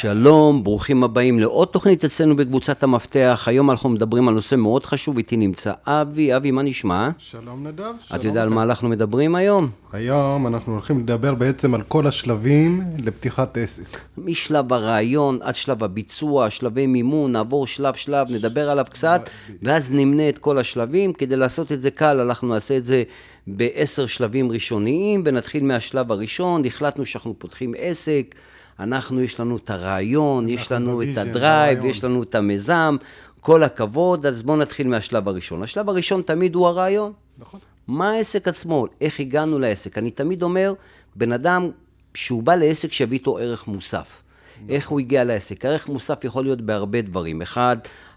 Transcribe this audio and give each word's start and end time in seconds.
שלום, 0.00 0.64
ברוכים 0.64 1.04
הבאים 1.04 1.38
לעוד 1.38 1.68
תוכנית 1.68 2.04
אצלנו 2.04 2.36
בקבוצת 2.36 2.82
המפתח. 2.82 3.44
היום 3.46 3.70
אנחנו 3.70 3.88
מדברים 3.88 4.28
על 4.28 4.34
נושא 4.34 4.54
מאוד 4.54 4.86
חשוב, 4.86 5.16
איתי 5.16 5.36
נמצא 5.36 5.72
אבי. 5.86 6.36
אבי, 6.36 6.50
מה 6.50 6.62
נשמע? 6.62 7.08
שלום 7.18 7.66
נדב. 7.66 7.92
אתה 8.14 8.26
יודע 8.26 8.42
על 8.42 8.48
מה 8.48 8.62
אנחנו 8.62 8.88
מדברים 8.88 9.34
היום? 9.34 9.68
היום 9.92 10.46
אנחנו 10.46 10.72
הולכים 10.72 11.00
לדבר 11.00 11.34
בעצם 11.34 11.74
על 11.74 11.82
כל 11.82 12.06
השלבים 12.06 12.82
לפתיחת 12.98 13.58
עסק. 13.58 14.00
משלב 14.18 14.72
הרעיון 14.72 15.38
עד 15.42 15.56
שלב 15.56 15.84
הביצוע, 15.84 16.50
שלבי 16.50 16.86
מימון, 16.86 17.32
נעבור 17.32 17.66
שלב-שלב, 17.66 18.30
נדבר 18.30 18.70
עליו 18.70 18.84
קצת, 18.90 19.30
ואז 19.62 19.92
נמנה 19.92 20.28
את 20.28 20.38
כל 20.38 20.58
השלבים. 20.58 21.12
כדי 21.12 21.36
לעשות 21.36 21.72
את 21.72 21.82
זה 21.82 21.90
קל, 21.90 22.20
אנחנו 22.20 22.48
נעשה 22.48 22.76
את 22.76 22.84
זה 22.84 23.02
בעשר 23.46 24.06
שלבים 24.06 24.52
ראשוניים, 24.52 25.22
ונתחיל 25.26 25.64
מהשלב 25.64 26.12
הראשון. 26.12 26.64
החלטנו 26.64 27.06
שאנחנו 27.06 27.34
פותחים 27.38 27.74
עסק. 27.78 28.34
אנחנו, 28.80 29.20
יש 29.20 29.40
לנו 29.40 29.56
את 29.56 29.70
הרעיון, 29.70 30.48
יש 30.48 30.72
לנו 30.72 31.02
את 31.02 31.16
הדרייב, 31.16 31.84
יש 31.84 32.04
לנו 32.04 32.22
את 32.22 32.34
המיזם, 32.34 32.96
כל 33.40 33.62
הכבוד, 33.62 34.26
אז 34.26 34.42
בואו 34.42 34.56
נתחיל 34.56 34.88
מהשלב 34.88 35.28
הראשון. 35.28 35.62
השלב 35.62 35.88
הראשון 35.88 36.22
תמיד 36.22 36.54
הוא 36.54 36.66
הרעיון. 36.66 37.12
נכון. 37.38 37.60
מה 37.88 38.10
העסק 38.10 38.48
עצמו? 38.48 38.86
איך 39.00 39.20
הגענו 39.20 39.58
לעסק? 39.58 39.98
אני 39.98 40.10
תמיד 40.10 40.42
אומר, 40.42 40.72
בן 41.16 41.32
אדם, 41.32 41.70
שהוא 42.14 42.42
בא 42.42 42.54
לעסק, 42.54 42.92
שיביא 42.92 43.18
איתו 43.18 43.38
ערך 43.38 43.66
מוסף. 43.66 44.22
איך 44.68 44.88
הוא 44.88 45.00
הגיע 45.00 45.24
לעסק? 45.24 45.64
ערך 45.64 45.88
מוסף 45.88 46.24
יכול 46.24 46.44
להיות 46.44 46.60
בהרבה 46.60 47.02
דברים. 47.02 47.42
אחד, 47.42 47.76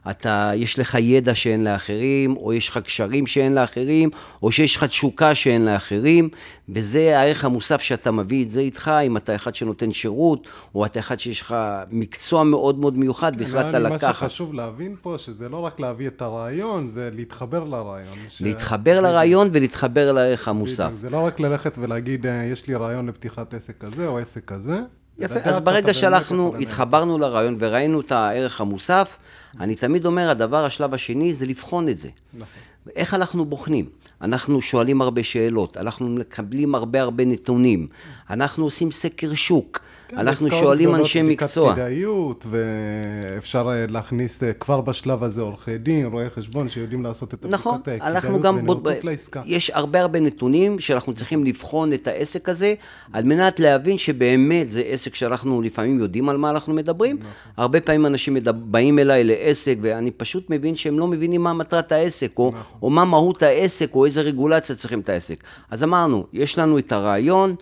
אתה, 0.10 0.52
יש 0.56 0.80
לך 0.80 0.98
ידע 1.00 1.36
שאין 1.36 1.64
לאחרים, 1.64 2.38
או 2.38 2.54
יש 2.54 2.70
לך 2.70 2.78
קשרים 2.78 3.28
שאין 3.28 3.56
לאחרים, 3.56 4.10
או 4.44 4.52
שיש 4.52 4.76
לך 4.76 4.84
תשוקה 4.84 5.36
שאין 5.36 5.66
לאחרים, 5.66 6.30
וזה 6.70 7.20
הערך 7.20 7.46
המוסף 7.46 7.82
שאתה 7.82 8.12
מביא 8.12 8.46
את 8.46 8.50
זה 8.50 8.62
איתך, 8.62 8.92
אם 9.06 9.18
אתה 9.18 9.36
אחד 9.36 9.56
שנותן 9.56 9.92
שירות, 9.92 10.48
או 10.76 10.86
אתה 10.86 11.00
אחד 11.00 11.20
שיש 11.20 11.42
לך 11.42 11.56
מקצוע 11.92 12.44
מאוד 12.44 12.80
מאוד 12.80 12.98
מיוחד, 12.98 13.32
והחלטת 13.38 13.74
לקחת. 13.74 14.04
מה 14.04 14.14
שחשוב 14.14 14.54
להבין 14.54 14.96
פה, 15.02 15.16
שזה 15.18 15.50
לא 15.50 15.58
רק 15.58 15.80
להביא 15.80 16.08
את 16.08 16.22
הרעיון, 16.22 16.88
זה 16.88 17.10
להתחבר 17.14 17.64
לרעיון. 17.64 18.18
ש... 18.30 18.42
להתחבר 18.42 19.02
לרעיון 19.02 19.50
ולהתחבר 19.54 20.12
לערך 20.12 20.48
המוסף. 20.48 20.92
זה 20.94 21.10
לא 21.10 21.18
רק 21.18 21.40
ללכת 21.40 21.78
ולהגיד, 21.82 22.26
אה, 22.26 22.44
יש 22.44 22.68
לי 22.68 22.76
רעיון 22.76 23.08
לפתיחת 23.08 23.54
עסק 23.54 23.78
כזה 23.78 24.08
או 24.08 24.20
עסק 24.20 24.46
כזה. 24.46 24.80
יפה, 25.20 25.40
אז 25.44 25.60
ברגע 25.60 25.94
שאנחנו 25.94 26.56
התחברנו 26.60 27.18
לרעיון 27.18 27.58
וראינו 27.60 28.02
את 28.02 28.12
הערך 28.12 28.62
המוסף, 28.62 29.18
אני 29.60 29.76
תמיד 29.76 30.06
אומר, 30.06 30.30
הדבר, 30.30 30.66
השלב 30.66 30.94
השני, 30.94 31.34
זה 31.34 31.46
לבחון 31.46 31.90
את 31.90 31.98
זה. 31.98 32.10
נכון. 32.34 32.48
איך 32.96 33.14
אנחנו 33.14 33.46
בוחנים? 33.46 33.90
אנחנו 34.22 34.62
שואלים 34.62 35.02
הרבה 35.02 35.24
שאלות, 35.24 35.78
אנחנו 35.78 36.10
מקבלים 36.10 36.76
הרבה 36.76 37.02
הרבה 37.02 37.26
נתונים, 37.26 37.88
אנחנו 38.30 38.64
עושים 38.64 38.92
סקר 38.92 39.34
שוק, 39.34 39.80
כן, 40.10 40.18
אנחנו 40.18 40.52
שואלים 40.52 40.96
אנשי 40.96 41.22
מקצוע. 41.22 41.74
בדיקת 41.74 41.86
כדאיות, 41.88 42.46
ואפשר 42.50 43.70
אה, 43.72 43.86
להכניס 43.90 44.44
אה, 44.44 44.54
כבר 44.54 44.82
בשלב 44.82 45.24
הזה 45.24 45.42
עורכי 45.42 45.78
דין, 45.78 46.06
רואי 46.06 46.30
חשבון, 46.30 46.70
שיודעים 46.70 47.04
לעשות 47.04 47.34
את 47.34 47.46
נכון, 47.46 47.76
הבדיקת 47.76 48.06
הכדאיות 48.06 48.46
ונאותות 48.46 49.04
לעסקה. 49.04 49.42
יש 49.46 49.70
הרבה 49.70 50.02
הרבה 50.02 50.20
נתונים 50.20 50.80
שאנחנו 50.80 51.14
צריכים 51.14 51.44
לבחון 51.44 51.94
את 51.94 52.08
העסק 52.08 52.50
הזה, 52.50 52.74
על 53.14 53.24
מנת 53.24 53.60
להבין 53.60 53.98
שבאמת 53.98 54.70
זה 54.70 54.82
עסק 54.82 55.16
שאנחנו 55.16 55.62
לפעמים 55.62 56.00
יודעים 56.00 56.30
על 56.30 56.38
מה 56.38 56.50
אנחנו 56.50 56.74
מדברים. 56.74 57.18
נכון. 57.20 57.32
הרבה 57.58 57.82
פעמים 57.82 58.06
אנשים 58.06 58.38
באים 58.54 59.00
אליי 59.00 59.24
לעסק, 59.24 59.76
ואני 59.82 60.12
פשוט 60.12 60.50
מבין 60.50 60.76
שהם 60.76 61.00
לא 61.00 61.08
מבינים 61.08 61.44
מה 61.44 61.54
מטרת 61.54 61.92
העסק, 61.92 62.32
או, 62.38 62.48
נכון. 62.48 62.78
או 62.82 62.90
מה 62.90 63.06
מהות 63.06 63.44
העסק, 63.44 63.96
או 63.96 64.06
איזה 64.06 64.22
רגולציה 64.22 64.76
צריכים 64.76 65.00
את 65.00 65.10
העסק. 65.10 65.44
אז 65.72 65.84
אמרנו, 65.84 66.26
יש 66.34 66.60
לנו 66.60 66.78
את 66.78 66.92
הרעיון, 66.92 67.56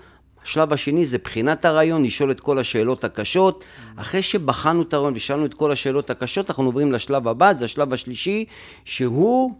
השלב 0.47 0.73
השני 0.73 1.05
זה 1.05 1.17
בחינת 1.17 1.65
הרעיון, 1.65 2.03
לשאול 2.03 2.31
את 2.31 2.39
כל 2.39 2.59
השאלות 2.59 3.03
הקשות. 3.03 3.63
אחרי 3.95 4.23
שבחנו 4.23 4.81
את 4.81 4.93
הרעיון 4.93 5.13
ושאלנו 5.15 5.45
את 5.45 5.53
כל 5.53 5.71
השאלות 5.71 6.09
הקשות, 6.09 6.49
אנחנו 6.49 6.63
עוברים 6.63 6.91
לשלב 6.91 7.27
הבא, 7.27 7.53
זה 7.53 7.65
השלב 7.65 7.93
השלישי, 7.93 8.45
שהוא... 8.85 9.51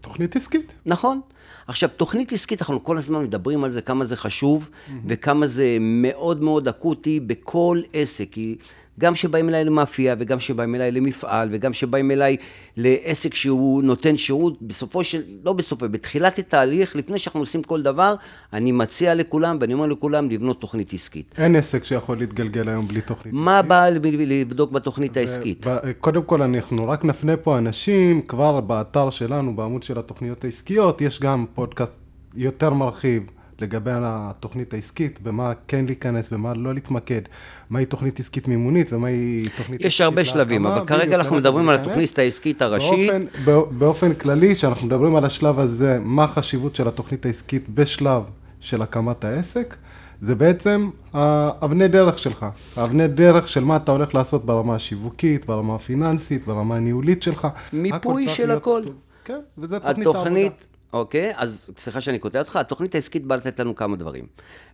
תוכנית 0.00 0.36
עסקית. 0.36 0.74
נכון. 0.86 1.20
עכשיו, 1.66 1.88
תוכנית 1.96 2.32
עסקית, 2.32 2.60
אנחנו 2.60 2.84
כל 2.84 2.98
הזמן 2.98 3.22
מדברים 3.22 3.64
על 3.64 3.70
זה, 3.70 3.82
כמה 3.82 4.04
זה 4.04 4.16
חשוב, 4.16 4.70
mm-hmm. 4.70 4.92
וכמה 5.06 5.46
זה 5.46 5.76
מאוד 5.80 6.42
מאוד 6.42 6.68
אקוטי 6.68 7.20
בכל 7.20 7.80
עסק. 7.92 8.28
כי 8.30 8.56
גם 8.98 9.14
שבאים 9.14 9.48
אליי 9.48 9.64
למאפייה, 9.64 10.14
וגם 10.18 10.40
שבאים 10.40 10.74
אליי 10.74 10.90
למפעל, 10.90 11.48
וגם 11.52 11.72
שבאים 11.72 12.10
אליי 12.10 12.36
לעסק 12.76 13.34
שהוא 13.34 13.82
נותן 13.82 14.16
שירות, 14.16 14.62
בסופו 14.62 15.04
של, 15.04 15.22
לא 15.44 15.52
בסופו, 15.52 15.88
בתחילת 15.88 16.38
התהליך, 16.38 16.96
לפני 16.96 17.18
שאנחנו 17.18 17.40
עושים 17.40 17.62
כל 17.62 17.82
דבר, 17.82 18.14
אני 18.52 18.72
מציע 18.72 19.14
לכולם, 19.14 19.58
ואני 19.60 19.74
אומר 19.74 19.86
לכולם, 19.86 20.30
לבנות 20.30 20.60
תוכנית 20.60 20.92
עסקית. 20.92 21.34
אין 21.38 21.56
עסק 21.56 21.84
שיכול 21.84 22.18
להתגלגל 22.18 22.68
היום 22.68 22.86
בלי 22.86 23.00
תוכנית 23.00 23.34
מה 23.34 23.58
עסקית. 23.58 23.70
מה 23.70 23.88
בא 23.90 24.08
לבדוק 24.26 24.72
בתוכנית 24.72 25.16
ו- 25.16 25.20
העסקית? 25.20 25.66
ב- 25.66 25.92
קודם 26.00 26.22
כל, 26.22 26.42
אנחנו 26.42 26.88
רק 26.88 27.04
נפנה 27.04 27.36
פה 27.36 27.58
אנשים, 27.58 28.22
כבר 28.22 28.60
באתר 28.60 29.10
שלנו, 29.10 29.56
בעמוד 29.56 29.82
של 29.82 29.98
התוכניות 29.98 30.44
העסקיות, 30.44 31.00
יש 31.00 31.20
גם 31.20 31.44
פודקאסט 31.54 32.00
יותר 32.34 32.70
מרחיב. 32.70 33.22
לגבי 33.60 33.90
התוכנית 33.94 34.74
העסקית, 34.74 35.22
במה 35.22 35.52
כן 35.68 35.84
להיכנס, 35.86 36.32
במה 36.32 36.54
לא 36.54 36.74
להתמקד, 36.74 37.20
מהי 37.70 37.86
תוכנית 37.86 38.20
עסקית 38.20 38.48
מימונית 38.48 38.92
ומהי 38.92 39.42
תוכנית 39.56 39.80
עסקית... 39.80 39.86
יש 39.86 40.00
הרבה 40.00 40.24
שלבים, 40.24 40.66
אבל 40.66 40.86
כרגע 40.86 41.16
אנחנו 41.16 41.36
מדברים 41.36 41.68
על 41.68 41.74
התוכנית 41.74 42.18
העסקית 42.18 42.62
הראשית. 42.62 43.10
באופן, 43.44 43.78
באופן 43.78 44.14
כללי, 44.14 44.54
כשאנחנו 44.54 44.86
מדברים 44.86 45.16
על 45.16 45.24
השלב 45.24 45.58
הזה, 45.58 45.98
מה 46.02 46.24
החשיבות 46.24 46.76
של 46.76 46.88
התוכנית 46.88 47.26
העסקית 47.26 47.68
בשלב 47.68 48.22
של 48.60 48.82
הקמת 48.82 49.24
העסק, 49.24 49.76
זה 50.20 50.34
בעצם 50.34 50.90
האבני 51.12 51.88
דרך 51.88 52.18
שלך, 52.18 52.46
האבני 52.76 53.08
דרך 53.08 53.48
של 53.48 53.64
מה 53.64 53.76
אתה 53.76 53.92
הולך 53.92 54.14
לעשות 54.14 54.44
ברמה 54.44 54.74
השיווקית, 54.74 55.46
ברמה 55.46 55.74
הפיננסית, 55.74 56.46
ברמה 56.46 56.76
הניהולית 56.76 57.22
שלך. 57.22 57.48
מיפוי 57.72 58.28
של 58.28 58.50
הכל. 58.50 58.82
כן, 59.24 59.40
וזה 59.58 59.80
תוכנית 59.80 60.06
העבודה. 60.06 60.50
אוקיי? 60.92 61.32
אז 61.36 61.70
סליחה 61.76 62.00
שאני 62.00 62.18
קוטע 62.18 62.38
אותך, 62.38 62.56
התוכנית 62.56 62.94
העסקית 62.94 63.24
באה 63.24 63.38
לתת 63.38 63.60
לנו 63.60 63.76
כמה 63.76 63.96
דברים. 63.96 64.26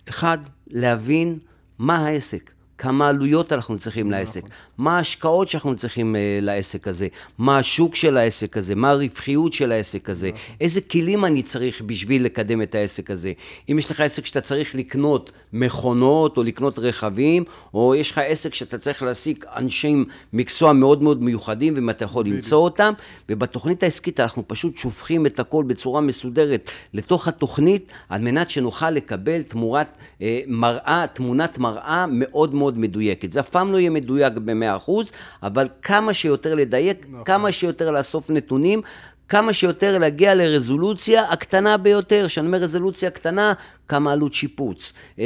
אחד, 0.09 0.39
להבין 0.67 1.39
מה 1.79 1.97
העסק. 2.07 2.51
כמה 2.85 3.09
עלויות 3.09 3.53
אנחנו 3.53 3.79
צריכים 3.79 4.09
נכון. 4.09 4.21
לעסק, 4.21 4.43
מה 4.79 4.97
ההשקעות 4.97 5.49
שאנחנו 5.49 5.77
צריכים 5.77 6.15
uh, 6.15 6.45
לעסק 6.45 6.89
הזה, 6.89 7.09
מה 7.39 7.59
השוק 7.59 7.95
של 7.95 8.17
העסק 8.17 8.57
הזה, 8.57 8.75
מה 8.75 8.91
הרווחיות 8.91 9.53
של 9.53 9.73
העסק 9.73 10.11
הזה, 10.11 10.31
נכון. 10.33 10.55
איזה 10.61 10.81
כלים 10.81 11.25
אני 11.25 11.43
צריך 11.43 11.83
בשביל 11.87 12.25
לקדם 12.25 12.63
את 12.63 12.75
העסק 12.75 13.11
הזה. 13.11 13.33
אם 13.71 13.79
יש 13.79 13.91
לך 13.91 14.01
עסק 14.01 14.27
שאתה 14.27 14.41
צריך 14.41 14.75
לקנות 14.75 15.33
מכונות 15.53 16.37
או 16.37 16.43
לקנות 16.43 16.79
רכבים, 16.79 17.45
או 17.75 17.95
יש 17.95 18.11
לך 18.11 18.19
עסק 18.19 18.55
שאתה 18.55 18.79
צריך 18.79 19.03
להעסיק 19.03 19.45
אנשי 19.57 19.95
מקצוע 20.33 20.73
מאוד 20.73 21.03
מאוד 21.03 21.23
מיוחדים, 21.23 21.75
ואם 21.75 21.91
אתה 21.91 22.05
יכול 22.05 22.27
למצוא 22.27 22.59
אותם, 22.59 22.93
ובתוכנית 23.29 23.83
העסקית 23.83 24.21
אנחנו 24.21 24.43
פשוט 24.47 24.77
שופכים 24.77 25.27
את 25.27 25.41
הכל 25.41 25.65
בצורה 25.67 26.01
מסודרת 26.01 26.71
לתוך 26.95 27.29
התוכנית, 27.29 27.93
על 28.09 28.21
מנת 28.21 28.51
שנוכל 28.51 28.91
לקבל 28.91 29.43
תמורת 29.43 29.89
uh, 30.19 30.23
מראה, 30.47 31.05
תמונת 31.13 31.59
מראה 31.59 32.07
מאוד 32.09 32.55
מאוד 32.55 32.74
מאוד 32.75 32.79
מדויקת. 32.79 33.33
זה 33.33 33.41
אף 33.41 33.49
פעם 33.49 33.73
לא 33.73 33.79
יהיה 33.79 33.91
מדויק 33.91 34.33
ב-100%, 34.33 34.91
אבל 35.43 35.69
כמה 35.83 36.15
שיותר 36.15 36.55
לדייק, 36.55 37.07
נכון. 37.09 37.25
כמה 37.25 37.53
שיותר 37.53 37.91
לאסוף 37.91 38.31
נתונים, 38.31 38.83
כמה 39.29 39.53
שיותר 39.53 39.99
להגיע 39.99 40.35
לרזולוציה 40.35 41.33
הקטנה 41.33 41.77
ביותר. 41.77 42.27
כשאני 42.27 42.47
אומר 42.47 42.59
רזולוציה 42.59 43.11
קטנה, 43.11 43.53
כמה 43.89 44.13
עלות 44.13 44.33
שיפוץ, 44.33 44.93
אה, 45.19 45.25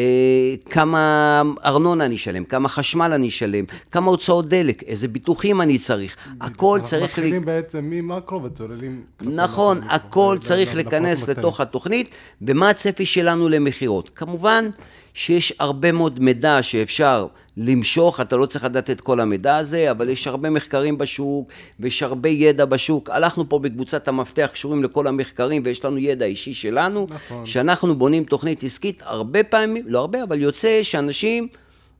כמה 0.70 1.42
ארנונה 1.64 2.04
אני 2.04 2.14
אשלם, 2.14 2.44
כמה 2.44 2.68
חשמל 2.68 3.12
אני 3.14 3.28
אשלם, 3.28 3.64
כמה 3.90 4.10
הוצאות 4.10 4.48
דלק, 4.48 4.82
איזה 4.82 5.08
ביטוחים 5.08 5.60
אני 5.60 5.78
צריך. 5.78 6.16
הכל 6.40 6.80
צריך... 6.82 7.02
אנחנו 7.02 7.22
מתחילים 7.22 7.44
בעצם 7.44 7.84
ממקרו 7.90 8.42
וצוללים... 8.42 9.02
נכון, 9.20 9.80
הכל 9.88 10.38
צריך 10.40 10.74
להיכנס 10.74 11.28
לתוך 11.28 11.60
התוכנית, 11.60 12.10
ומה 12.42 12.70
הצפי 12.70 13.06
שלנו 13.06 13.48
למכירות. 13.48 14.10
כמובן... 14.14 14.70
שיש 15.18 15.52
הרבה 15.58 15.92
מאוד 15.92 16.20
מידע 16.20 16.62
שאפשר 16.62 17.26
למשוך, 17.56 18.20
אתה 18.20 18.36
לא 18.36 18.46
צריך 18.46 18.64
לדעת 18.64 18.90
את 18.90 19.00
כל 19.00 19.20
המידע 19.20 19.56
הזה, 19.56 19.90
אבל 19.90 20.08
יש 20.08 20.26
הרבה 20.26 20.50
מחקרים 20.50 20.98
בשוק, 20.98 21.48
ויש 21.80 22.02
הרבה 22.02 22.28
ידע 22.28 22.64
בשוק. 22.64 23.10
הלכנו 23.10 23.48
פה 23.48 23.58
בקבוצת 23.58 24.08
המפתח, 24.08 24.50
קשורים 24.52 24.84
לכל 24.84 25.06
המחקרים, 25.06 25.62
ויש 25.64 25.84
לנו 25.84 25.98
ידע 25.98 26.24
אישי 26.24 26.54
שלנו, 26.54 27.06
נכון. 27.10 27.46
שאנחנו 27.46 27.94
בונים 27.94 28.24
תוכנית 28.24 28.64
עסקית, 28.64 29.02
הרבה 29.06 29.44
פעמים, 29.44 29.82
לא 29.86 29.98
הרבה, 29.98 30.22
אבל 30.22 30.40
יוצא 30.40 30.82
שאנשים... 30.82 31.48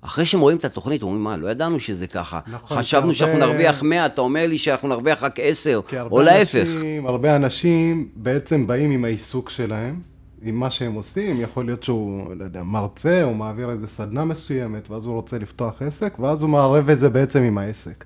אחרי 0.01 0.25
שהם 0.25 0.41
רואים 0.41 0.57
את 0.57 0.65
התוכנית, 0.65 1.03
אומרים, 1.03 1.25
מה, 1.25 1.37
לא 1.37 1.49
ידענו 1.49 1.81
שזה 1.81 2.07
ככה. 2.07 2.41
נכון, 2.47 2.79
חשבנו 2.79 3.03
הרבה... 3.03 3.15
שאנחנו 3.15 3.39
נרוויח 3.39 3.83
100, 3.83 4.07
אתה 4.07 4.21
אומר 4.21 4.47
לי 4.47 4.59
שאנחנו 4.59 4.89
נרוויח 4.89 5.23
רק 5.23 5.41
10, 5.43 5.81
או 6.11 6.23
להפך. 6.23 6.69
הרבה 7.07 7.37
אנשים 7.37 8.09
בעצם 8.17 8.67
באים 8.67 8.91
עם 8.91 9.05
העיסוק 9.05 9.51
שלהם, 9.51 10.01
עם 10.43 10.55
מה 10.55 10.71
שהם 10.71 10.95
עושים, 10.95 11.41
יכול 11.41 11.65
להיות 11.65 11.83
שהוא, 11.83 12.35
לא 12.37 12.45
יודע, 12.45 12.63
מרצה, 12.63 13.23
או 13.23 13.35
מעביר 13.35 13.71
איזה 13.71 13.87
סדנה 13.87 14.25
מסוימת, 14.25 14.91
ואז 14.91 15.07
הוא 15.07 15.15
רוצה 15.15 15.39
לפתוח 15.39 15.83
עסק, 15.83 16.19
ואז 16.19 16.43
הוא 16.43 16.51
מערב 16.51 16.91
את 16.91 16.99
זה 16.99 17.09
בעצם 17.09 17.43
עם 17.43 17.59
העסק. 17.59 18.05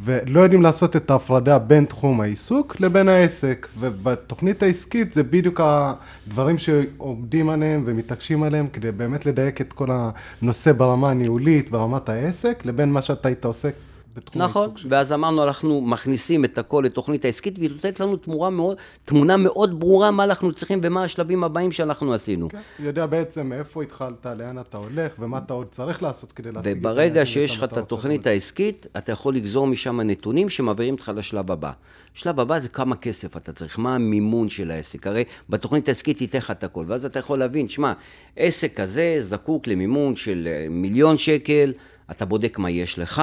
ולא 0.00 0.40
יודעים 0.40 0.62
לעשות 0.62 0.96
את 0.96 1.10
ההפרדה 1.10 1.58
בין 1.58 1.84
תחום 1.84 2.20
העיסוק 2.20 2.80
לבין 2.80 3.08
העסק. 3.08 3.68
ובתוכנית 3.80 4.62
העסקית 4.62 5.12
זה 5.12 5.22
בדיוק 5.22 5.60
הדברים 5.64 6.58
שעובדים 6.58 7.48
עליהם 7.48 7.82
ומתעקשים 7.86 8.42
עליהם 8.42 8.68
כדי 8.72 8.92
באמת 8.92 9.26
לדייק 9.26 9.60
את 9.60 9.72
כל 9.72 9.88
הנושא 9.90 10.72
ברמה 10.72 11.10
הניהולית, 11.10 11.70
ברמת 11.70 12.08
העסק, 12.08 12.62
לבין 12.64 12.92
מה 12.92 13.02
שאתה 13.02 13.28
היית 13.28 13.44
עוסק 13.44 13.74
בתחום 14.18 14.42
נכון, 14.42 14.62
העיסוק 14.62 14.78
שלך. 14.78 14.92
ואז 14.92 15.12
אמרנו, 15.12 15.44
אנחנו 15.44 15.80
מכניסים 15.80 16.44
את 16.44 16.58
הכל 16.58 16.82
לתוכנית 16.86 17.24
העסקית, 17.24 17.58
והיא 17.58 17.70
נותנת 17.70 18.00
לנו 18.00 18.16
תמורה 18.16 18.50
מאוד, 18.50 18.76
תמונה 19.04 19.36
מאוד 19.36 19.80
ברורה 19.80 20.10
מה 20.10 20.24
אנחנו 20.24 20.52
צריכים 20.52 20.80
ומה 20.82 21.04
השלבים 21.04 21.44
הבאים 21.44 21.72
שאנחנו 21.72 22.14
עשינו. 22.14 22.48
כן, 22.48 22.58
יודע 22.78 23.06
בעצם 23.06 23.46
מאיפה 23.46 23.82
התחלת, 23.82 24.26
לאן 24.26 24.58
אתה 24.58 24.78
הולך, 24.78 25.12
ומה 25.18 25.38
אתה 25.38 25.52
עוד 25.52 25.66
צריך 25.70 26.02
לעשות 26.02 26.32
כדי 26.32 26.52
להשיג 26.52 26.72
את 26.72 26.78
וברגע 26.78 27.26
שיש 27.26 27.56
לך 27.56 27.64
את 27.64 27.76
התוכנית 27.76 28.26
העסקית, 28.26 28.86
אתה 28.98 29.12
יכול 29.12 29.34
לגזור 29.34 29.66
משם 29.66 30.00
נתונים 30.00 30.48
שמעבירים 30.48 30.94
אותך 30.94 31.12
לשלב 31.16 31.50
הבא. 31.50 31.72
שלב 32.14 32.40
הבא 32.40 32.58
זה 32.58 32.68
כמה 32.68 32.96
כסף 32.96 33.36
אתה 33.36 33.52
צריך, 33.52 33.78
מה 33.78 33.94
המימון 33.94 34.48
של 34.48 34.70
העסק. 34.70 35.06
הרי 35.06 35.24
בתוכנית 35.48 35.88
העסקית 35.88 36.20
ייתן 36.20 36.38
לך 36.38 36.50
את 36.50 36.64
הכל, 36.64 36.84
ואז 36.88 37.04
אתה 37.04 37.18
יכול 37.18 37.38
להבין, 37.38 37.68
שמע, 37.68 37.92
עסק 38.36 38.80
כזה 38.80 39.16
זקוק 39.20 39.66
למימון 39.66 40.16
של 40.16 40.48
אה, 40.50 40.66
מיליון 40.70 41.18
שקל, 41.18 41.72
אתה 42.10 42.24
בודק 42.24 42.58
מה 42.58 42.70
יש 42.70 42.98
לך, 42.98 43.22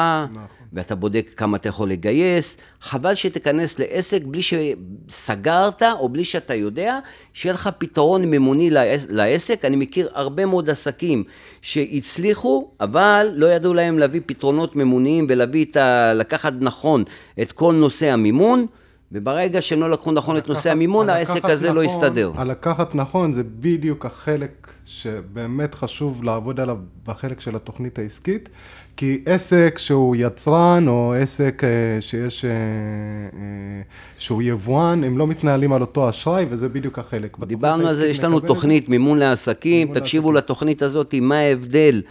ואתה 0.73 0.95
בודק 0.95 1.27
כמה 1.37 1.57
אתה 1.57 1.69
יכול 1.69 1.89
לגייס. 1.89 2.57
חבל 2.81 3.15
שתיכנס 3.15 3.79
לעסק 3.79 4.21
בלי 4.25 4.41
שסגרת, 4.41 5.83
או 5.99 6.09
בלי 6.09 6.25
שאתה 6.25 6.55
יודע, 6.55 6.99
שיהיה 7.33 7.53
לך 7.53 7.69
פתרון 7.77 8.25
מימוני 8.25 8.69
לעס- 8.69 9.07
לעסק. 9.09 9.65
אני 9.65 9.75
מכיר 9.75 10.09
הרבה 10.13 10.45
מאוד 10.45 10.69
עסקים 10.69 11.23
שהצליחו, 11.61 12.67
אבל 12.79 13.31
לא 13.35 13.45
ידעו 13.45 13.73
להם 13.73 13.99
להביא 13.99 14.21
פתרונות 14.25 14.75
מימוניים 14.75 15.25
ולהביא 15.29 15.65
את 15.65 15.77
ה... 15.77 16.13
לקחת 16.13 16.53
נכון 16.59 17.03
את 17.41 17.51
כל 17.51 17.73
נושא 17.73 18.11
המימון. 18.11 18.65
וברגע 19.11 19.61
שהם 19.61 19.79
לא 19.79 19.89
לקחו 19.89 20.11
נכון 20.11 20.37
את 20.37 20.47
נושא 20.47 20.71
המימון, 20.71 21.09
העסק 21.09 21.45
הזה 21.45 21.67
לא 21.67 21.83
נכון- 21.83 21.85
יסתדר. 21.85 22.31
הלקחת 22.35 22.95
נכון 22.95 23.33
זה 23.33 23.43
בדיוק 23.59 24.05
החלק 24.05 24.71
שבאמת 24.85 25.75
חשוב 25.75 26.23
לעבוד 26.23 26.59
עליו 26.59 26.77
בחלק 27.05 27.39
של 27.39 27.55
התוכנית 27.55 27.99
העסקית, 27.99 28.49
כי 28.97 29.21
עסק 29.25 29.77
שהוא 29.77 30.15
יצרן 30.19 30.87
או 30.87 31.13
עסק 31.13 31.63
אה, 31.63 32.01
שיש, 32.01 32.45
אה, 32.45 32.51
אה, 32.51 33.81
שהוא 34.17 34.41
יבואן, 34.41 35.03
הם 35.03 35.17
לא 35.17 35.27
מתנהלים 35.27 35.73
על 35.73 35.81
אותו 35.81 36.09
אשראי 36.09 36.45
וזה 36.49 36.69
בדיוק 36.69 36.99
החלק. 36.99 37.39
דיברנו 37.39 37.87
על 37.87 37.95
זה, 37.95 38.07
יש 38.07 38.23
לנו. 38.23 38.39
תוכנית 38.39 38.89
מימון 38.89 39.17
לעסקים, 39.17 39.87
מימון 39.87 39.99
תקשיבו 39.99 40.31
לתוכנית 40.31 40.81
הזאת, 40.81 41.15
מה 41.21 41.37
ההבדל, 41.37 42.01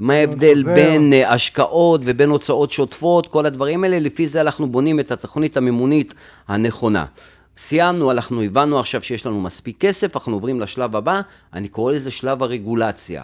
מה 0.00 0.14
ההבדל 0.14 0.56
חוזר. 0.56 0.74
בין 0.74 1.12
אה, 1.12 1.32
השקעות 1.32 2.00
ובין 2.04 2.30
הוצאות 2.30 2.70
שוטפות, 2.70 3.26
כל 3.26 3.46
הדברים 3.46 3.84
האלה, 3.84 3.98
לפי 3.98 4.26
זה 4.26 4.40
אנחנו 4.40 4.68
בונים 4.68 5.00
את 5.00 5.10
התוכנית 5.10 5.56
המימונית 5.56 6.14
הנכונה. 6.48 7.04
סיימנו, 7.56 8.10
אנחנו 8.10 8.42
הבנו 8.42 8.78
עכשיו 8.78 9.02
שיש 9.02 9.26
לנו 9.26 9.40
מספיק 9.40 9.76
כסף, 9.80 10.16
אנחנו 10.16 10.32
עוברים 10.32 10.60
לשלב 10.60 10.96
הבא, 10.96 11.20
אני 11.52 11.68
קורא 11.68 11.92
לזה 11.92 12.10
שלב 12.10 12.42
הרגולציה. 12.42 13.22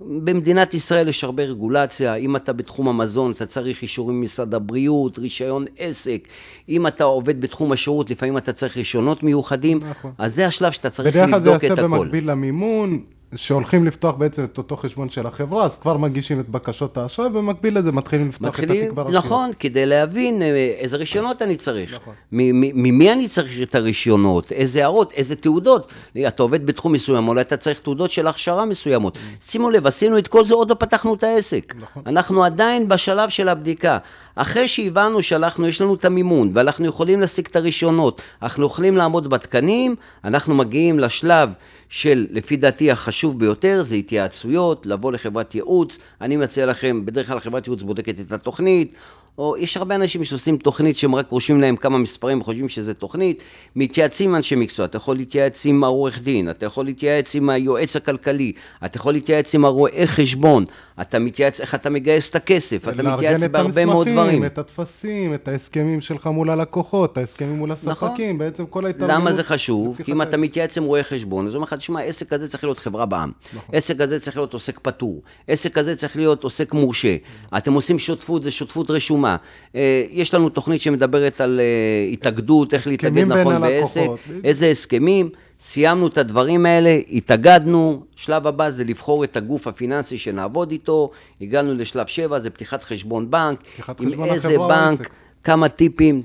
במדינת 0.00 0.74
ישראל 0.74 1.08
יש 1.08 1.24
הרבה 1.24 1.42
רגולציה, 1.42 2.14
אם 2.14 2.36
אתה 2.36 2.52
בתחום 2.52 2.88
המזון 2.88 3.30
אתה 3.30 3.46
צריך 3.46 3.82
אישורים 3.82 4.20
ממשרד 4.20 4.54
הבריאות, 4.54 5.18
רישיון 5.18 5.64
עסק, 5.78 6.28
אם 6.68 6.86
אתה 6.86 7.04
עובד 7.04 7.40
בתחום 7.40 7.72
השירות 7.72 8.10
לפעמים 8.10 8.36
אתה 8.36 8.52
צריך 8.52 8.76
רישיונות 8.76 9.22
מיוחדים, 9.22 9.78
נכון. 9.90 10.12
אז 10.18 10.34
זה 10.34 10.46
השלב 10.46 10.72
שאתה 10.72 10.90
צריך 10.90 11.16
בדרך 11.16 11.30
כלל 11.30 11.40
זה 11.40 11.48
לבדוק 11.48 11.62
יעשה 11.62 11.74
את. 11.74 11.78
במקביל 11.78 12.30
למימון, 12.30 13.04
שהולכים 13.36 13.86
לפתוח 13.86 14.14
בעצם 14.14 14.44
את 14.44 14.58
אותו 14.58 14.76
חשבון 14.76 15.10
של 15.10 15.26
החברה, 15.26 15.64
אז 15.64 15.76
כבר 15.76 15.96
מגישים 15.96 16.40
את 16.40 16.48
בקשות 16.48 16.96
האשראי, 16.96 17.26
ובמקביל 17.26 17.78
לזה 17.78 17.92
מתחילים 17.92 18.28
לפתוח 18.28 18.48
את 18.48 18.60
מתחילים, 18.60 18.82
התיק 18.82 18.92
ברשויות. 18.92 19.24
נכון, 19.24 19.50
כדי 19.58 19.86
להבין 19.86 20.42
אה, 20.42 20.46
איזה 20.78 20.96
רישיונות 20.96 21.42
אני 21.42 21.56
צריך. 21.56 21.94
נכון. 21.94 22.14
מ- 22.32 22.60
מ- 22.60 22.82
ממי 22.82 23.12
אני 23.12 23.28
צריך 23.28 23.62
את 23.62 23.74
הרישיונות, 23.74 24.52
איזה 24.52 24.80
הערות, 24.80 25.12
איזה 25.12 25.36
תעודות. 25.36 25.92
אתה 26.28 26.42
עובד 26.42 26.66
בתחום 26.66 26.92
מסוים, 26.92 27.28
אולי 27.28 27.40
אתה 27.40 27.56
צריך 27.56 27.80
תעודות 27.80 28.10
של 28.10 28.26
הכשרה 28.26 28.64
מסוימות. 28.64 29.18
שימו 29.42 29.70
לב, 29.70 29.86
עשינו 29.86 30.18
את 30.18 30.28
כל 30.28 30.44
זה, 30.44 30.54
עוד 30.54 30.70
לא 30.70 30.74
פתחנו 30.74 31.14
את 31.14 31.24
העסק. 31.24 31.74
נכון. 31.80 32.02
אנחנו 32.06 32.44
עדיין 32.44 32.88
בשלב 32.88 33.28
של 33.28 33.48
הבדיקה. 33.48 33.98
אחרי 34.34 34.68
שהבנו 34.68 35.22
שאנחנו, 35.22 35.68
יש 35.68 35.80
לנו 35.80 35.94
את 35.94 36.04
המימון, 36.04 36.50
ואנחנו 36.54 36.86
יכולים 36.86 37.20
להשיג 37.20 37.46
את 37.50 37.56
הרישיונות, 37.56 38.22
אנחנו 38.42 38.66
יכולים 38.66 38.96
לעמוד 38.96 39.30
בתקנים, 39.30 39.96
אנחנו 40.24 40.54
מגיעים 40.54 40.98
לשלב 40.98 41.50
של, 41.88 42.26
לפי 42.30 42.56
דעתי, 42.56 42.90
החשוב 42.90 43.38
ביותר, 43.38 43.82
זה 43.82 43.94
התייעצויות, 43.94 44.86
לבוא 44.86 45.12
לחברת 45.12 45.54
ייעוץ. 45.54 45.98
אני 46.20 46.36
מציע 46.36 46.66
לכם, 46.66 47.06
בדרך 47.06 47.26
כלל 47.26 47.40
חברת 47.40 47.66
ייעוץ 47.66 47.82
בודקת 47.82 48.20
את 48.20 48.32
התוכנית, 48.32 48.94
או 49.38 49.56
יש 49.58 49.76
הרבה 49.76 49.94
אנשים 49.94 50.24
שעושים 50.24 50.56
תוכנית 50.56 50.96
שהם 50.96 51.14
רק 51.14 51.30
רושמים 51.30 51.60
להם 51.60 51.76
כמה 51.76 51.98
מספרים 51.98 52.40
וחושבים 52.40 52.68
שזה 52.68 52.94
תוכנית, 52.94 53.42
מתייעצים 53.76 54.28
עם 54.30 54.36
אנשי 54.36 54.54
מקצוע, 54.54 54.84
אתה 54.84 54.96
יכול 54.96 55.16
להתייעץ 55.16 55.66
עם 55.66 55.84
העורך 55.84 56.22
דין, 56.22 56.50
אתה 56.50 56.66
יכול 56.66 56.84
להתייעץ 56.84 57.34
עם 57.34 57.50
היועץ 57.50 57.96
הכלכלי, 57.96 58.52
אתה 58.84 58.96
יכול 58.96 59.12
להתייעץ 59.12 59.54
עם 59.54 59.64
הרואה 59.64 60.02
חשבון, 60.06 60.64
אתה 61.00 61.18
מתייעץ 61.18 61.60
איך 61.60 61.74
אתה 61.74 61.90
מגייס 61.90 62.30
את 62.30 62.36
הכסף, 62.36 62.88
אתה 62.88 63.02
מתייעץ 63.02 63.42
בהרבה 63.42 63.84
מאוד 63.84 64.08
המסמכים, 64.08 64.28
דברים. 64.28 64.44
את 64.44 64.58
הטפסים, 64.58 65.34
את 65.34 65.48
ההסכמים 65.48 66.00
שלך 66.00 66.26
מול 66.26 66.50
הלקוחות, 66.50 67.18
ההסכמים 67.18 67.56
מול 67.56 67.72
הספקים, 67.72 68.38
בעצם 68.38 68.66
כל 68.66 68.86
ההתארגנות. 68.86 69.10
נכון. 69.10 69.22
למה 69.22 69.32
זה 69.32 69.44
חשוב? 69.44 70.00
כי 70.04 70.12
אם 70.12 70.22
אתה 70.22 70.36
מתייעץ 70.36 70.78
עם 70.78 70.84
רואה 70.84 71.02
חשבון, 71.02 71.46
אז 71.46 71.54
הוא 71.54 71.56
אומר 71.56 71.64
לך, 71.64 71.74
תשמע, 71.74 72.00
עסק 72.00 72.28
כזה 72.28 72.48
צריך 72.48 72.64
להיות 72.64 72.78
חברה 72.78 73.06
בע"מ. 73.06 73.32
נכון. 73.52 73.74
עסק 73.74 73.96
כזה 73.98 74.20
צריך 74.20 74.36
להיות 74.36 74.54
עוסק 74.54 74.78
פטור. 74.82 75.22
עסק 75.48 75.72
כזה 75.72 75.96
צריך 75.96 76.16
להיות 76.16 76.44
עוסק 76.44 76.72
מורשה. 76.72 77.16
אתם 77.56 77.72
עושים 77.72 77.98
שותפות, 77.98 78.42
זה 78.42 78.50
שותפות 78.50 78.90
רשומה. 78.90 79.21
אה, 79.24 80.04
יש 80.10 80.34
לנו 80.34 80.48
תוכנית 80.48 80.80
שמדברת 80.80 81.40
על 81.40 81.60
אה, 81.60 82.12
התאגדות, 82.12 82.74
איך 82.74 82.86
להתאגד 82.86 83.24
נכון 83.24 83.54
הלקוחות, 83.54 83.80
בעסק, 83.80 84.00
בדיוק. 84.00 84.44
איזה 84.44 84.68
הסכמים. 84.68 85.30
סיימנו 85.60 86.06
את 86.06 86.18
הדברים 86.18 86.66
האלה, 86.66 86.98
התאגדנו, 87.12 88.02
שלב 88.16 88.46
הבא 88.46 88.70
זה 88.70 88.84
לבחור 88.84 89.24
את 89.24 89.36
הגוף 89.36 89.66
הפיננסי 89.66 90.18
שנעבוד 90.18 90.70
איתו, 90.70 91.10
הגענו 91.40 91.74
לשלב 91.74 92.06
7, 92.06 92.38
זה 92.38 92.50
פתיחת 92.50 92.82
חשבון 92.82 93.30
בנק, 93.30 93.60
פתיחת 93.60 94.00
עם 94.00 94.10
חשבון 94.10 94.28
איזה 94.28 94.58
בנק, 94.58 95.00
העסק. 95.00 95.10
כמה 95.44 95.68
טיפים, 95.68 96.22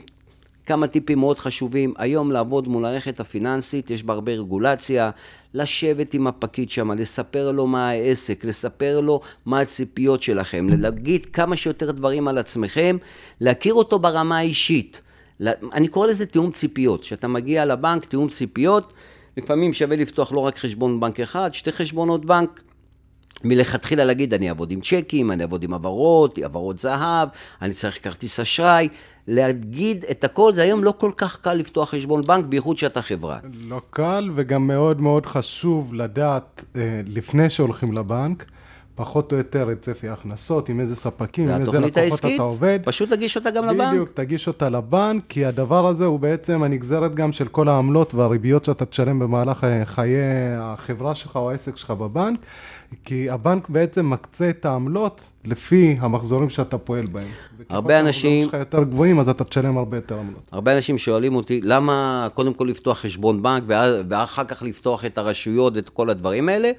כמה 0.68 0.88
טיפים 0.88 1.20
מאוד 1.20 1.40
חשובים. 1.40 1.94
היום 1.98 2.32
לעבוד 2.32 2.68
מול 2.68 2.86
המערכת 2.86 3.20
הפיננסית, 3.20 3.92
יש 3.92 4.04
בה 4.04 4.14
הרבה 4.14 4.32
רגולציה. 4.32 5.10
לשבת 5.54 6.14
עם 6.14 6.28
הפקיד 6.28 6.70
שם, 6.70 6.92
לספר 6.92 7.52
לו 7.52 7.68
מה 7.68 7.90
העסק, 7.90 8.46
לספר 8.46 9.02
לו 9.02 9.22
מה 9.46 9.60
הציפיות 9.60 10.22
שלכם, 10.22 10.68
להגיד 10.80 11.26
כמה 11.26 11.56
שיותר 11.56 11.92
דברים 11.92 12.28
על 12.28 12.38
עצמכם, 12.38 12.98
להכיר 13.42 13.74
אותו 13.74 14.00
ברמה 14.00 14.38
האישית. 14.38 15.02
אני 15.74 15.88
קורא 15.88 16.08
לזה 16.08 16.26
תיאום 16.26 16.52
ציפיות. 16.52 17.02
כשאתה 17.02 17.28
מגיע 17.28 17.66
לבנק, 17.66 18.06
תיאום 18.06 18.28
ציפיות, 18.28 18.94
לפעמים 19.38 19.74
שווה 19.74 19.96
לפתוח 19.96 20.32
לא 20.32 20.40
רק 20.40 20.58
חשבון 20.58 21.00
בנק 21.00 21.20
אחד, 21.20 21.50
שתי 21.54 21.72
חשבונות 21.72 22.26
בנק. 22.26 22.62
מלכתחילה 23.44 24.06
להגיד, 24.06 24.34
אני 24.34 24.50
אעבוד 24.50 24.72
עם 24.72 24.82
צ'קים, 24.82 25.32
אני 25.32 25.44
אעבוד 25.44 25.64
עם 25.64 25.74
העברות, 25.74 26.38
העברות 26.38 26.80
זהב, 26.80 27.30
אני 27.62 27.74
צריך 27.74 28.04
כרטיס 28.04 28.40
אשראי. 28.40 28.90
להגיד 29.28 30.06
את 30.12 30.24
הכל, 30.24 30.54
זה 30.54 30.62
היום 30.62 30.84
לא 30.84 30.94
כל 30.98 31.12
כך 31.18 31.42
קל 31.42 31.54
לפתוח 31.54 31.90
חשבון 31.90 32.22
בנק, 32.22 32.46
בייחוד 32.46 32.78
שאתה 32.78 33.02
חברה. 33.02 33.40
לא 33.54 33.82
קל, 33.90 34.30
וגם 34.36 34.68
מאוד 34.68 35.02
מאוד 35.02 35.26
חשוב 35.26 35.94
לדעת, 35.94 36.66
אה, 36.76 37.02
לפני 37.08 37.50
שהולכים 37.50 37.94
לבנק, 37.94 38.46
פחות 38.98 39.32
או 39.32 39.38
יותר 39.38 39.72
את 39.72 39.82
צפי 39.82 40.08
ההכנסות, 40.08 40.70
עם 40.70 40.80
איזה 40.80 40.96
ספקים, 40.96 41.50
עם 41.50 41.62
איזה 41.62 41.78
לקוחות 41.80 41.98
העסקית, 41.98 42.36
אתה 42.36 42.44
עובד. 42.44 42.80
פשוט 42.86 43.10
תגיש 43.14 43.38
אותה 43.38 43.52
גם 43.52 43.66
לבנק. 43.66 43.90
בדיוק, 43.90 44.10
תגיש 44.14 44.48
אותה 44.48 44.70
לבנק, 44.70 45.24
כי 45.30 45.46
הדבר 45.46 45.88
הזה 45.88 46.06
הוא 46.06 46.20
בעצם 46.20 46.64
הנגזרת 46.64 47.16
גם 47.16 47.32
של 47.32 47.48
כל 47.48 47.68
העמלות 47.68 48.14
והריביות 48.14 48.66
שאתה 48.66 48.86
תשלם 48.86 49.20
במהלך 49.20 49.66
חיי 49.84 50.18
החברה 50.60 51.16
שלך 51.16 51.36
או 51.36 51.52
העסק 51.52 51.78
שלך 51.78 51.92
בבנק, 51.92 52.40
כי 53.06 53.30
הבנק 53.30 53.70
בעצם 53.70 54.10
מקצה 54.10 54.50
את 54.50 54.66
העמלות 54.66 55.32
לפי 55.46 55.98
המחזורים 56.00 56.50
שאתה 56.50 56.78
פועל 56.78 57.06
בהם. 57.06 57.28
וככל 57.60 57.76
הרבה 57.76 58.00
אנשים- 58.00 58.46
שלך 58.46 58.54
יותר 58.54 58.84
גבוהים, 58.84 59.20
אז 59.20 59.30
אתה 59.30 59.44
תשלם 59.44 59.78
הרבה 59.78 59.98
יותר 59.98 60.20
עמלות. 60.20 60.50
הרבה 60.52 60.76
אנשים 60.76 60.98
שואלים 60.98 61.36
אותי, 61.36 61.62
למה 61.64 62.28
קודם 62.34 62.54
כל 62.54 62.66
לפתוח 62.66 63.00
חשבון 63.00 63.42
בנק 63.44 63.64
ואחר 64.10 64.44
כך 64.44 64.64
לפתוח 64.64 65.06
את 65.06 65.18
הרשויות 65.18 65.76
ואת 65.76 65.90
כל 65.90 66.10
הדברים 66.10 66.50
האלה? 66.50 66.72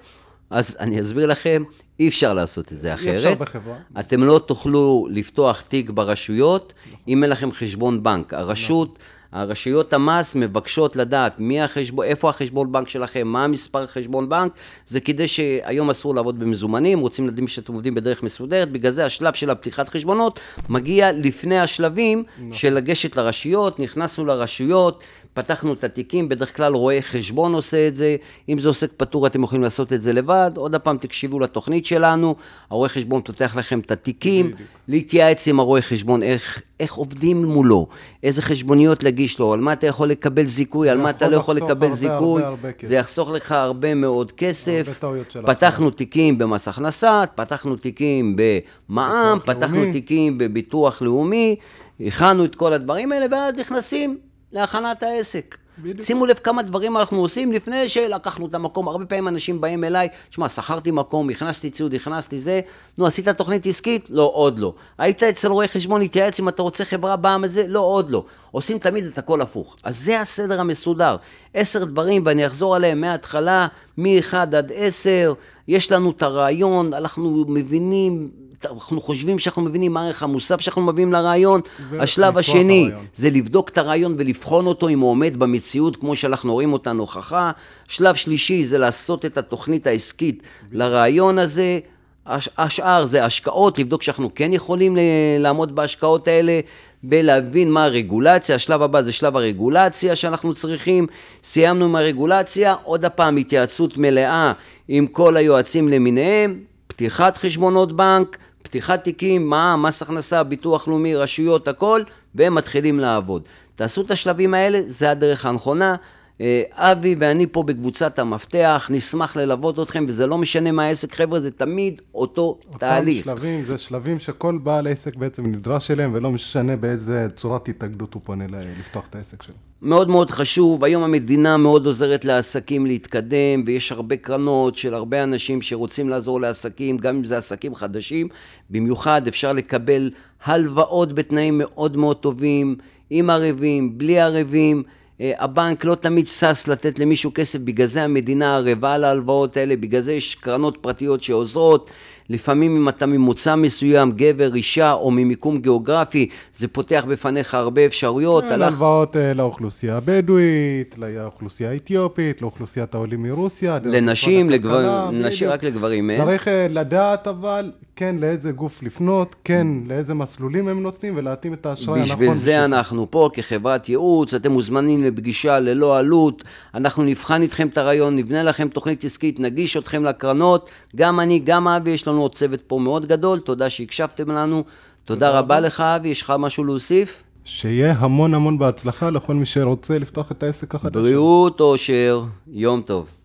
אז 0.51 0.77
אני 0.81 1.01
אסביר 1.01 1.27
לכם, 1.27 1.63
אי 2.01 2.09
אפשר 2.09 2.35
לעשות 2.35 2.73
את 2.73 2.79
זה 2.79 2.95
אחרת. 2.95 3.17
אפשר 3.17 3.35
בחברה. 3.35 3.77
אתם 4.01 4.25
לא 4.25 4.41
תוכלו 4.47 5.07
לפתוח 5.11 5.61
תיק 5.61 5.91
ברשויות 5.91 6.73
אם 7.09 7.23
אין 7.23 7.31
לכם 7.31 7.53
חשבון 7.53 8.03
בנק. 8.03 8.35
הרשות, 8.35 8.99
הרשויות 9.33 9.93
המס 9.93 10.35
מבקשות 10.35 10.97
לדעת 10.97 11.41
מי 11.41 11.61
החשבון, 11.61 12.05
איפה 12.05 12.31
החשבון 12.31 12.73
בנק 12.73 12.89
שלכם, 12.89 13.29
מה 13.29 13.45
המספר 13.45 13.87
חשבון 13.87 14.29
בנק, 14.29 14.53
זה 14.87 15.01
כדי 15.01 15.29
שהיום 15.29 15.91
אסור 15.91 16.15
לעבוד 16.15 16.39
במזומנים, 16.39 17.01
רוצים 17.01 17.27
לדעת 17.27 17.49
שאתם 17.49 17.73
עובדים 17.73 17.95
בדרך 17.95 18.23
מסודרת, 18.23 18.73
בגלל 18.73 18.93
זה 18.93 19.05
השלב 19.05 19.35
של 19.35 19.51
הפתיחת 19.51 19.89
חשבונות 19.89 20.41
מגיע 20.69 21.13
לפני 21.13 21.61
השלבים 21.61 22.25
של 22.53 22.75
לגשת 22.75 23.17
לרשויות, 23.17 23.81
נכנסנו 23.81 24.25
לרשויות, 24.25 25.03
פתחנו 25.35 25.73
את 25.73 25.85
התיקים, 25.85 26.29
בדרך 26.29 26.57
כלל 26.57 26.75
רואה 26.75 27.03
חשבון 27.03 27.55
עושה 27.55 27.89
את 27.89 27.95
זה, 27.95 28.17
אם 28.49 28.59
זה 28.59 28.69
עוסק 28.69 28.91
פטור 28.97 29.27
אתם 29.27 29.43
יכולים 29.43 29.63
לעשות 29.63 29.93
את 29.93 30.03
זה 30.03 30.13
לבד, 30.13 30.51
עוד 30.57 30.77
פעם 30.77 30.99
תקשיבו 30.99 31.41
לתוכנית 31.41 31.85
שלנו, 31.85 32.35
הרואה 32.71 32.89
חשבון 32.89 33.23
פותח 33.23 33.57
לכם 33.57 33.81
את 33.81 33.91
התיקים, 33.91 34.53
להתייעץ 34.89 35.49
עם 35.49 35.61
הרואה 35.61 35.83
חשבון 35.83 36.23
איך, 36.23 36.63
איך 36.81 36.95
עובדים 36.95 37.45
מולו, 37.45 37.87
איזה 38.23 38.43
חשבוניות 38.43 39.03
להגיש 39.03 39.39
לו, 39.39 39.53
על 39.53 39.61
מה 39.61 39.73
אתה 39.73 39.87
יכול 39.87 40.09
לקבל 40.09 40.47
זיכוי, 40.47 40.91
על 40.91 40.99
מה 40.99 41.11
אתה 41.11 41.29
לא 41.29 41.37
יכול 41.37 41.57
לקבל 41.57 41.71
הרבה, 41.71 41.93
זיכוי, 41.93 42.43
הרבה, 42.43 42.69
הרבה. 42.69 42.69
זה 42.83 42.95
יחסוך 42.95 43.31
לך 43.31 43.53
הרבה 43.53 43.95
מאוד 43.95 44.33
כסף, 44.33 45.05
הרבה 45.35 45.55
פתחנו 45.55 45.91
תיקים 45.91 46.39
במס 46.39 46.69
הכנסה, 46.69 47.25
פתחנו 47.35 47.77
תיקים 47.77 48.37
במע"מ, 48.37 49.39
פתחנו 49.45 49.77
לאומי. 49.77 49.93
תיקים 49.93 50.39
בביטוח 50.39 51.03
לאומי, 51.03 51.57
הכנו 52.01 52.45
את 52.45 52.55
כל 52.55 52.73
הדברים 52.73 53.13
האלה, 53.13 53.27
ואז 53.31 53.55
נכנסים 53.55 54.19
להכנת 54.53 55.03
העסק. 55.03 55.57
בדיוק. 55.79 56.07
שימו 56.07 56.27
לב 56.27 56.39
כמה 56.43 56.63
דברים 56.63 56.97
אנחנו 56.97 57.21
עושים 57.21 57.53
לפני 57.53 57.89
שלקחנו 57.89 58.47
את 58.47 58.55
המקום. 58.55 58.89
הרבה 58.89 59.07
פעמים 59.07 59.29
אנשים 59.29 59.61
באים 59.61 59.85
אליי, 59.85 60.09
שמע, 60.31 60.49
שכרתי 60.49 60.91
מקום, 60.91 61.31
הכנסתי 61.31 61.71
ציוד, 61.71 61.95
הכנסתי 61.95 62.41
זה, 62.41 62.61
נו, 62.99 63.07
עשית 63.07 63.29
תוכנית 63.29 63.67
עסקית? 63.67 64.07
לא, 64.11 64.31
עוד 64.35 64.59
לא. 64.59 64.75
היית 64.99 65.23
אצל 65.23 65.49
רואה 65.49 65.69
חשבון, 65.69 66.03
התייעץ 66.03 66.41
אם 66.41 66.49
אתה 66.49 66.63
רוצה 66.63 66.85
חברה 66.85 67.17
בעם 67.17 67.45
הזה? 67.45 67.65
לא, 67.69 67.81
עוד 67.81 68.11
לא. 68.11 68.25
עושים 68.51 68.79
תמיד 68.79 69.05
את 69.05 69.19
הכל 69.19 69.41
הפוך. 69.41 69.77
אז 69.83 69.99
זה 69.99 70.21
הסדר 70.21 70.61
המסודר. 70.61 71.17
עשר 71.55 71.85
דברים, 71.85 72.23
ואני 72.27 72.47
אחזור 72.47 72.77
עליהם 72.77 73.01
מההתחלה, 73.01 73.67
מ-1 73.99 74.37
עד 74.37 74.73
10, 74.75 75.35
יש 75.69 75.93
לנו 75.93 76.11
את 76.11 76.23
הרעיון, 76.23 76.95
אנחנו 76.95 77.45
מבינים, 77.49 78.31
אנחנו 78.67 79.01
חושבים 79.01 79.39
שאנחנו 79.39 79.63
מבינים 79.63 79.93
מה 79.93 80.03
הערך 80.03 80.23
המוסף 80.23 80.61
שאנחנו 80.61 80.83
מביאים 80.83 81.13
לרעיון. 81.13 81.61
השלב 82.01 82.39
השני, 82.39 82.85
הרעיון. 82.87 83.07
זה 83.15 83.31
לבדוק 83.31 83.69
את 83.69 83.79
הרעיון 83.79 84.15
ולבחון 84.19 84.67
אותו 84.67 84.89
אם 84.89 85.01
הוא 85.01 85.11
עומד 85.11 85.37
במציאות 85.39 85.97
כמו 85.97 86.17
שאנחנו 86.17 86.53
רואים 86.53 86.73
אותה 86.73 86.93
נוכחה. 86.93 87.51
שלב 87.89 88.15
שלישי 88.15 88.65
זה 88.65 88.79
לעשות 88.79 89.25
את 89.25 89.39
התוכנית 89.39 89.87
העסקית 89.87 90.43
לרעיון 90.73 91.39
הזה. 91.39 91.79
הש- 92.27 92.49
השאר 92.59 93.05
זה 93.07 93.25
השקעות, 93.25 93.79
לבדוק 93.79 94.03
שאנחנו 94.03 94.31
כן 94.35 94.53
יכולים 94.53 94.97
ל- 94.97 95.01
לעמוד 95.39 95.75
בהשקעות 95.75 96.29
האלה, 96.29 96.61
ולהבין 97.05 97.71
מה 97.71 97.85
הרגולציה. 97.85 98.55
השלב 98.55 98.83
הבא 98.83 99.03
זה 99.03 99.13
שלב 99.13 99.37
הרגולציה 99.37 100.17
שאנחנו 100.17 100.55
צריכים. 100.55 101.07
סיימנו 101.45 101.85
עם 101.85 101.97
הרגולציה, 101.97 102.75
עוד 102.85 103.05
הפעם 103.05 103.37
התייעצות 103.37 103.97
מלאה 103.97 104.53
עם 104.89 105.07
כל 105.07 105.37
היועצים 105.37 105.89
למיניהם, 105.89 106.59
פתיחת 106.87 107.37
חשבונות 107.37 107.93
בנק, 107.93 108.39
פתיחת 108.69 109.05
תיקים, 109.05 109.51
מע"מ, 109.51 109.83
מס 109.83 110.03
הכנסה, 110.03 110.43
ביטוח 110.43 110.89
לאומי, 110.89 111.15
רשויות, 111.15 111.69
הכל, 111.69 112.03
והם 112.35 112.55
מתחילים 112.55 113.01
לעבוד. 113.01 113.43
תעשו 113.75 114.03
את 114.03 114.11
השלבים 114.11 114.55
האלה, 114.55 114.81
זה 114.87 115.11
הדרך 115.11 115.47
הנכונה. 115.47 115.97
אה, 116.41 116.63
אבי 116.73 117.17
ואני 117.19 117.47
פה 117.47 117.63
בקבוצת 117.63 118.19
המפתח, 118.19 118.91
נשמח 118.93 119.37
ללוות 119.37 119.79
אתכם, 119.79 120.05
וזה 120.09 120.27
לא 120.27 120.39
משנה 120.39 120.73
מה 120.73 120.85
העסק, 120.85 121.15
חבר'ה, 121.15 121.41
זה 121.41 121.51
תמיד 121.51 122.01
אותו 122.15 122.59
אותם 122.67 122.79
תהליך. 122.79 123.25
שלבים, 123.25 123.65
זה 123.65 123.79
שלבים 123.79 124.19
שכל 124.19 124.59
בעל 124.63 124.87
עסק 124.87 125.17
בעצם 125.17 125.47
נדרש 125.47 125.91
אליהם, 125.91 126.11
ולא 126.15 126.31
משנה 126.31 126.77
באיזה 126.77 127.27
צורת 127.37 127.69
התאגדות 127.69 128.15
הוא 128.15 128.23
פונה 128.25 128.45
לפתוח 128.81 129.07
את 129.11 129.15
העסק 129.15 129.43
שלו. 129.43 129.68
מאוד 129.83 130.09
מאוד 130.09 130.31
חשוב, 130.31 130.85
היום 130.85 131.03
המדינה 131.03 131.57
מאוד 131.57 131.87
עוזרת 131.87 132.25
לעסקים 132.25 132.87
להתקדם, 132.87 133.63
ויש 133.67 133.93
הרבה 133.93 134.17
קרנות 134.17 134.75
של 134.75 134.95
הרבה 134.95 135.23
אנשים 135.23 135.63
שרוצים 135.63 136.09
לעזור 136.09 136.41
לעסקים, 136.41 136.99
גם 136.99 137.17
אם 137.17 137.25
זה 137.25 137.39
עסקים 137.39 137.75
חדשים, 137.75 138.29
במיוחד 138.71 139.27
אפשר 139.27 139.53
לקבל 139.53 140.11
הלוואות 140.45 141.13
בתנאים 141.13 141.59
מאוד 141.59 141.97
מאוד 141.97 142.17
טובים, 142.17 142.77
עם 143.11 143.31
ערבים, 143.31 143.99
בלי 143.99 144.21
ערבים. 144.21 144.83
אה, 145.21 145.33
הבנק 145.39 145.85
לא 145.85 145.95
תמיד 145.95 146.27
שש 146.27 146.69
לתת 146.69 146.99
למישהו 146.99 147.31
כסף, 147.35 147.59
בגלל 147.59 147.87
זה 147.87 148.03
המדינה 148.03 148.57
ערבה 148.57 148.95
על 148.95 149.05
ההלוואות 149.05 149.57
האלה, 149.57 149.77
בגלל 149.77 150.01
זה 150.01 150.13
יש 150.13 150.35
קרנות 150.35 150.79
פרטיות 150.81 151.23
שעוזרות. 151.23 151.91
לפעמים 152.31 152.77
אם 152.77 152.89
אתה 152.89 153.07
ממוצא 153.07 153.55
מסוים, 153.57 154.13
גבר, 154.13 154.55
אישה, 154.55 154.93
או 154.93 155.11
ממיקום 155.11 155.59
גיאוגרפי, 155.61 156.29
זה 156.55 156.69
פותח 156.69 157.05
בפניך 157.09 157.55
הרבה 157.55 157.87
אפשרויות. 157.87 158.45
כן, 158.45 158.51
הלך- 158.53 158.67
הלוואות 158.67 159.17
אה, 159.17 159.35
לאוכלוסייה 159.35 159.97
הבדואית, 159.97 160.95
לאוכלוסייה 160.99 161.71
האתיופית, 161.71 162.43
לאוכלוסיית 162.43 162.95
העולים 162.95 163.23
מרוסיה. 163.23 163.79
לנשים, 163.85 164.51
לגבר- 164.51 165.11
נשים. 165.13 165.49
רק 165.49 165.65
לגברים, 165.65 166.11
אה? 166.11 166.17
צריך 166.17 166.49
אה, 166.49 166.67
לדעת 166.71 167.27
אבל, 167.27 167.71
כן, 167.97 168.17
לאיזה 168.19 168.53
גוף 168.53 168.83
לפנות, 168.83 169.37
כן, 169.45 169.67
לאיזה 169.89 170.15
מסלולים 170.15 170.69
הם 170.69 170.83
נותנים, 170.83 171.13
ולהתאים 171.17 171.53
את 171.55 171.67
האשראי 171.67 172.01
הנכון. 172.01 172.15
בשביל 172.17 172.35
זה 172.35 172.65
אנחנו 172.65 173.07
פה 173.11 173.31
כחברת 173.33 173.89
ייעוץ, 173.89 174.35
אתם 174.35 174.53
מוזמנים 174.53 175.05
לפגישה 175.05 175.61
ללא 175.61 175.99
עלות, 175.99 176.45
אנחנו 176.75 177.03
נבחן 177.03 177.43
איתכם 177.43 177.69
את 177.69 177.79
הרעיון, 177.79 178.17
נבנה 178.17 178.43
לכם 178.43 178.69
תוכנית 178.69 179.05
עסקית, 179.05 179.41
נגיש 179.41 179.77
אתכם 179.77 180.05
לקרנות, 180.05 180.69
גם 180.97 181.21
אני, 181.21 181.39
גם 181.45 181.69
אבי, 181.69 181.91
יש 181.91 182.09
לנו 182.09 182.18
עוד 182.23 182.35
צוות 182.35 182.61
פה 182.61 182.79
מאוד 182.79 183.07
גדול, 183.07 183.41
תודה 183.41 183.71
שהקשבתם 183.71 184.31
לנו, 184.31 184.65
תודה 185.05 185.39
רבה 185.39 185.61
לך 185.61 185.81
אבי, 185.81 186.09
יש 186.09 186.23
לך 186.23 186.33
משהו 186.39 186.65
להוסיף? 186.65 187.23
שיהיה 187.45 187.95
המון 187.99 188.35
המון 188.35 188.59
בהצלחה 188.59 189.11
לכל 189.11 189.35
מי 189.35 189.47
שרוצה 189.47 189.99
לפתוח 189.99 190.33
את 190.33 190.43
העסק 190.43 190.75
החדש. 190.75 190.93
בריאות, 190.95 191.61
אושר, 191.61 192.23
יום 192.53 192.83
טוב. 192.83 193.18